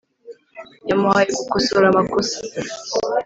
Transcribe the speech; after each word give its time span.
Yamuhaye 0.89 1.27
gukosora 1.39 1.85
amakosa. 1.89 2.37